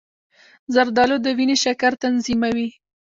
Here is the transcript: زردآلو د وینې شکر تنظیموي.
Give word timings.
زردآلو 0.73 1.17
د 1.25 1.27
وینې 1.37 1.57
شکر 1.63 1.91
تنظیموي. 2.03 2.69